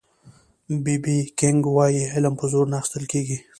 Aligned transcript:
بي 0.83 0.95
بي 1.03 1.17
کېنګ 1.39 1.59
وایي 1.75 2.03
علم 2.13 2.33
په 2.39 2.45
زور 2.51 2.65
نه 2.71 2.75
اخيستل 2.81 3.03
کېږي 3.11 3.37